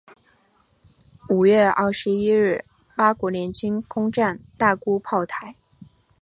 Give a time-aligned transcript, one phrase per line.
[1.29, 2.65] 五月二十一日
[2.95, 5.55] 八国联军攻战大沽炮台。